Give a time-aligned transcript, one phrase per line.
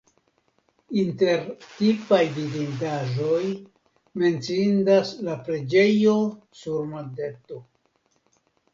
[1.01, 3.43] Inter tipaj vidindaĵoj
[4.25, 6.19] menciindas la preĝejo
[6.65, 7.65] sur monteto.